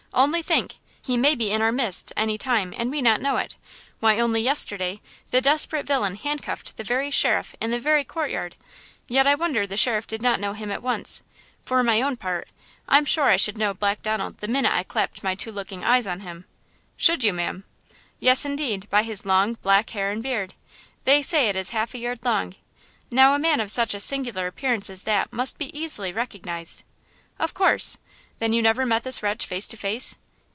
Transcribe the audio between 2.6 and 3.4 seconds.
and we not know